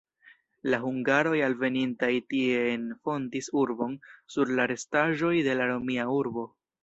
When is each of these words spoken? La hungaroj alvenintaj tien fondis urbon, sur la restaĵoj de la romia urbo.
La 0.73 0.77
hungaroj 0.85 1.33
alvenintaj 1.47 2.09
tien 2.35 2.87
fondis 3.09 3.51
urbon, 3.63 3.93
sur 4.37 4.53
la 4.61 4.67
restaĵoj 4.73 5.33
de 5.49 5.59
la 5.61 5.71
romia 5.73 6.09
urbo. 6.17 6.47